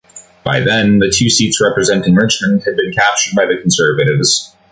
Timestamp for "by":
0.43-0.61, 3.35-3.45